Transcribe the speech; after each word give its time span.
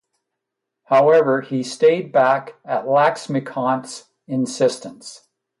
However, 0.85 1.41
he 1.41 1.61
stayed 1.61 2.11
back 2.11 2.55
at 2.65 2.87
Laxmikant's 2.87 4.09
insistence. 4.27 5.27